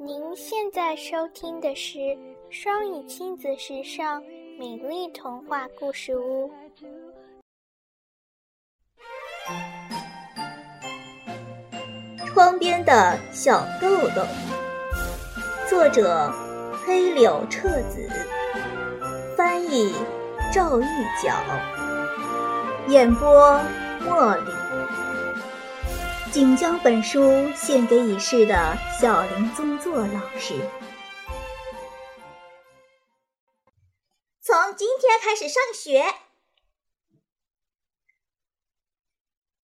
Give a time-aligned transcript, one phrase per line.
[0.00, 1.98] 您现在收听的是
[2.50, 4.22] 双语亲子时尚
[4.56, 6.48] 美丽童话故事屋。
[12.28, 14.24] 窗边的小豆豆，
[15.68, 16.32] 作者
[16.86, 18.08] 黑柳彻子，
[19.36, 19.92] 翻译
[20.52, 20.84] 赵玉
[21.20, 21.34] 角，
[22.86, 23.60] 演播
[24.06, 24.57] 茉莉。
[26.30, 30.54] 仅将本书献给已逝的小林宗作老师。
[34.42, 36.04] 从今天开始上学。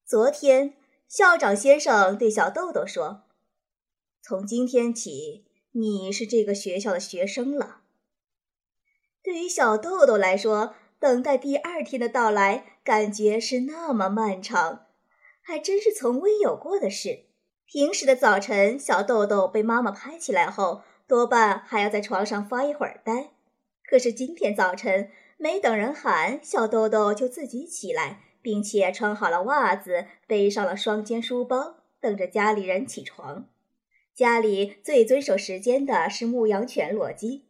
[0.06, 0.74] 昨天，
[1.06, 3.24] 校长先生对小豆豆说
[4.22, 7.82] ：“从今天起，你是这个学校的学生了。”
[9.22, 14.86] 对于小豆豆来说，等待第二天的到来，感觉是那么漫长。
[15.46, 17.26] 还真是从未有过的事。
[17.66, 23.30] 平时的早晨，小豆豆被妈妈拍起来后，多半还要在床上发一会儿呆。
[23.86, 33.46] 可是今天早晨，没等人喊，小豆豆就自己起来，并且穿好了袜子，背上了双肩书包，等着家里人起床。
[34.14, 37.44] 家里最遵守时间的是牧羊犬洛基，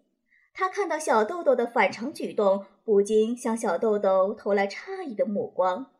[0.52, 5.90] 他看到小豆豆的反常举动，不禁向小豆豆投来诧异的目光。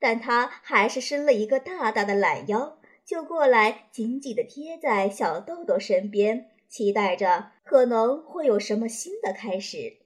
[0.00, 9.98] 但他还是伸了一个大大的懒腰，就过来紧紧地贴在小豆豆身边，期待着可能会有什么新的开始。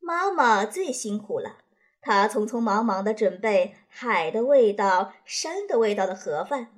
[0.00, 1.58] 妈妈最辛苦了，
[2.00, 6.68] 她匆匆忙忙地准备海的味道、山的味道的盒饭，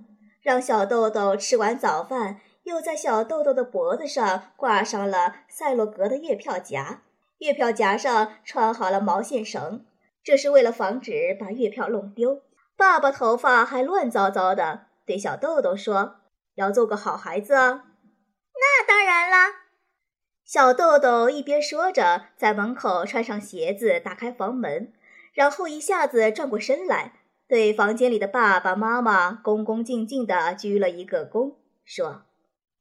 [0.43, 7.03] 让小豆豆吃完早饭，又在小豆豆的脖子上挂上了赛洛格的月票夹，
[7.39, 9.87] 月票夹上穿好了毛线绳。
[10.25, 12.43] 这是为了防止把月票弄丢。
[12.77, 16.17] 爸爸头发还乱糟糟的，对小豆豆说
[16.57, 17.85] ：“要做个好孩子啊。”
[18.55, 19.63] 那当然啦。
[20.45, 24.93] 小豆豆一边说着，在门口穿上鞋子，打开房门，
[25.33, 32.25] 然后一下子转过身来，对房间里的爸爸妈妈恭恭敬敬地鞠了一个躬，说：“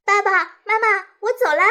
[0.03, 0.31] 爸爸
[0.66, 1.63] 妈妈，我走啦。”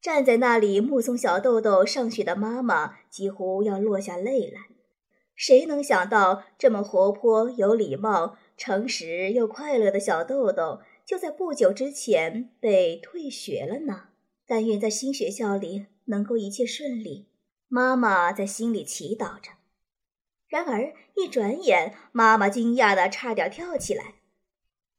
[0.00, 4.73] 站在那里目送小豆豆上学的妈妈几乎要落下泪来。
[5.34, 14.08] 谁能想到，这么活泼、有礼貌、诚实又快乐的小豆豆，就在不久之前被退学了呢？
[14.46, 17.28] 但愿在新学校里能够一切顺利。
[17.66, 19.50] 妈妈在心里祈祷着。
[20.46, 24.14] 然而一转眼，妈妈惊讶的差点跳起来，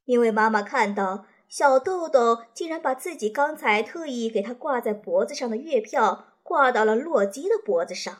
[0.04, 8.18] 因为妈妈看到小豆豆竟然把自己刚才特意给他挂在脖子上的月票挂到了洛基的脖子上。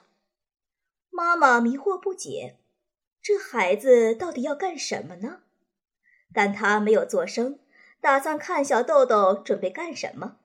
[1.17, 2.59] 妈妈迷惑不解，
[3.23, 5.39] 这孩子到底要干什么呢？
[6.35, 7.59] 但他没有作声，
[8.03, 10.37] 打算看小豆豆准备干什么。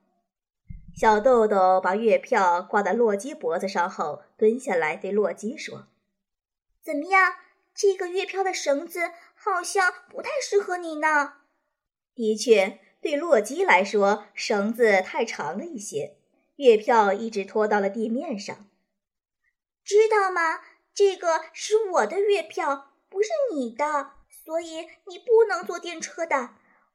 [0.95, 5.87] 小豆豆把月票挂在洛基脖子上后，蹲下来对洛基说
[6.81, 7.33] ：“怎么样？
[7.75, 11.33] 这个月票的绳子好像不太适合你呢。”
[12.15, 16.15] 的确，对洛基来说，绳子太长了一些，
[16.55, 18.69] 月票一直拖到了地面上。
[19.83, 20.59] 知道吗？
[20.93, 26.49] 这个是我的月票，不是你的，所以你不能坐电车的。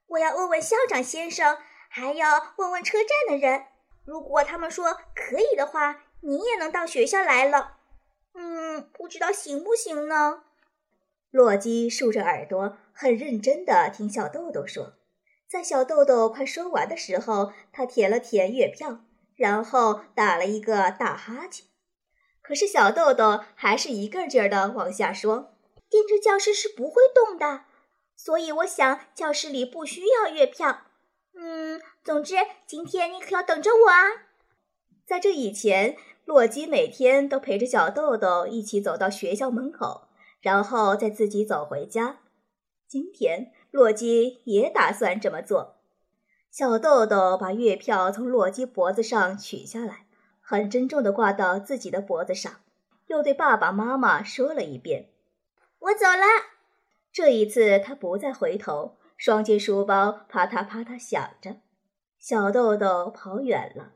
[0.09, 1.59] 我要问问校长先生，
[1.89, 3.65] 还要问问车站的人。
[4.05, 7.79] 如果他们说可以的话，你也能到学校来了。
[8.35, 10.45] 嗯，不知道行不行呢？
[11.31, 14.95] 洛基竖着耳朵，很认真地听小豆豆说。
[15.49, 19.01] 在小豆豆快说完的时候，他舔了舔月票，
[19.35, 21.67] 然后打了一个大哈欠。
[22.47, 25.53] 可是小豆豆还是一个劲儿的往下说
[25.91, 27.63] ：“电车教室是不会动的，
[28.15, 30.83] 所以我想教室里不需要月票。
[31.35, 34.29] 嗯，总之今天你可要等着我啊！”
[35.05, 40.09] 在这以前，洛基每天都陪着小豆豆一起走到学校门口，
[40.41, 42.21] 然后再自己走回家。
[42.89, 45.79] 今天，洛基也打算这么做。
[46.53, 50.06] 小豆豆把月票从洛基脖子上取下来。
[50.49, 52.61] 很郑重地挂到自己的脖子上，
[53.09, 55.09] 又对爸爸妈妈说了一遍
[55.81, 56.23] ：“我走了。”
[57.13, 61.57] 这一次他不再回头，双肩书包啪嗒啪嗒响着。
[62.21, 63.95] 小豆豆跑远了，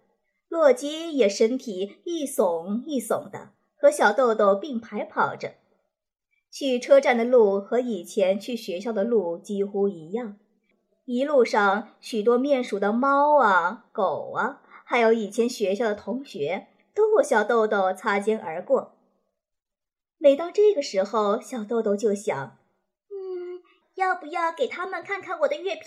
[0.48, 5.52] 洛基也身体一耸一耸的，和小豆豆并排跑着。
[6.50, 10.36] 去车站的路和以前去学校的路几乎一样，
[11.04, 14.62] 一路上许多面熟的猫啊、狗啊。
[14.90, 18.96] 还有以前学校的同学都和小豆豆擦肩而过。
[20.18, 22.58] 每到这个时候，小豆豆就想
[23.08, 23.62] ：“嗯，
[23.94, 25.84] 要不要给他们看看我的月票？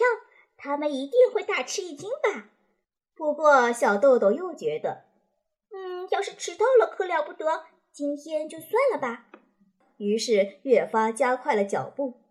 [0.56, 2.52] 他们一定会大吃一惊吧？”
[3.14, 5.04] 不过小豆豆又觉得，
[5.74, 9.26] 嗯，要是迟到了可了不得，今天就算了吧。
[9.98, 12.22] 于是越发加快了脚步。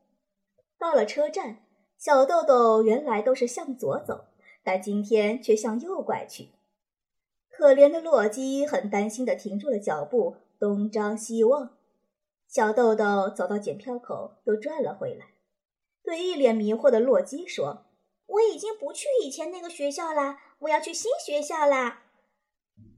[0.78, 1.58] 到了车站，
[1.98, 4.24] 小豆豆原来都是向左走，
[4.64, 6.48] 但今天却向右拐去。
[7.54, 11.76] 可怜的洛基很担心地停住了脚步，东张西望。
[12.49, 15.26] 小豆豆走到检票口，又转了回来，
[16.02, 17.84] 对一脸迷惑的洛基说
[18.26, 22.02] ：“我已经不去以前那个学校啦，我要去新学校啦。”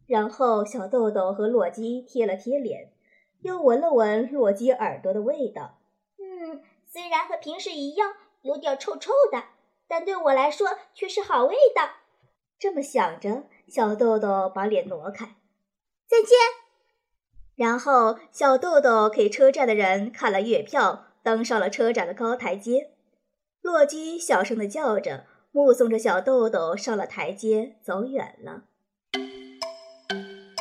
[0.06, 2.92] 然后小豆豆和洛基贴了贴脸，
[3.40, 5.78] 又闻了闻洛基耳朵的味道。
[6.18, 9.42] 嗯，虽然和平时一样有点臭臭的，
[9.88, 11.90] 但对我来说却是好味道。
[12.58, 15.36] 这么想着，小豆豆把脸挪开，
[16.08, 16.30] 再见。
[17.56, 22.90] 然后小豆豆给车站的人看了月票，登上了车站的高台阶。
[23.60, 28.64] 洛基小声的叫着，目送着小豆豆上了台阶，走远了。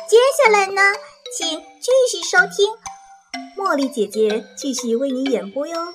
[0.06, 0.82] 接下来呢，
[1.36, 2.74] 请继续收听
[3.56, 5.94] 茉莉姐姐继续为你演播哟。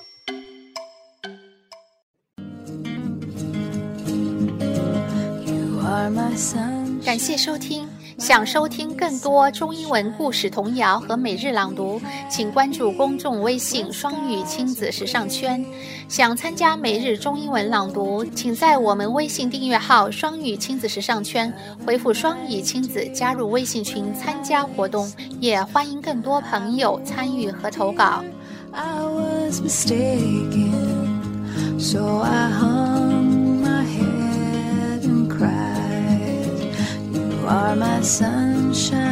[7.04, 7.88] 感谢收听。
[8.18, 11.98] 想收听更多中英文故事童谣和每日朗读，
[12.28, 15.64] 请关注公众微信“双语亲子时尚圈”。
[16.06, 21.50] 想参加每日中英文朗读，请在我们微信订阅号“双语亲子时尚圈”
[21.86, 25.10] 回复“双语亲子”加入微信群参加活动，
[25.40, 28.22] 也欢迎更多朋友参与和投稿。
[28.72, 30.70] I was mistaken,
[31.78, 32.20] so
[38.02, 39.09] sunshine.